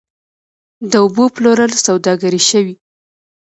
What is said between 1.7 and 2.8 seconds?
سوداګري شوې؟